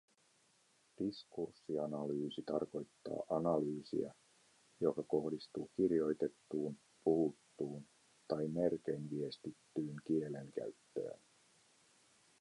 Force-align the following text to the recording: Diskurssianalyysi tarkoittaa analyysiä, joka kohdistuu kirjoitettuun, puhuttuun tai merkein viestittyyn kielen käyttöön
Diskurssianalyysi 0.99 2.41
tarkoittaa 2.45 3.23
analyysiä, 3.29 4.13
joka 4.79 5.03
kohdistuu 5.03 5.71
kirjoitettuun, 5.77 6.79
puhuttuun 7.03 7.87
tai 8.27 8.47
merkein 8.47 9.09
viestittyyn 9.11 10.01
kielen 10.07 10.51
käyttöön 10.51 11.21